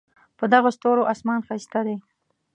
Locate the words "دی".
1.87-1.97